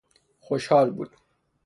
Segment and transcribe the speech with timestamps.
[0.39, 1.17] خوشحال بود